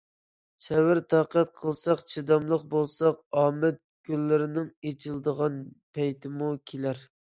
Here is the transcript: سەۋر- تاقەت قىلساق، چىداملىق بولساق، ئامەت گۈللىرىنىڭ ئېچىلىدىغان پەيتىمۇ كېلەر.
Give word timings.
سەۋر- 0.67 1.01
تاقەت 1.13 1.51
قىلساق، 1.59 2.01
چىداملىق 2.13 2.65
بولساق، 2.71 3.19
ئامەت 3.43 3.77
گۈللىرىنىڭ 4.11 4.73
ئېچىلىدىغان 4.89 5.61
پەيتىمۇ 5.99 6.51
كېلەر. 6.73 7.05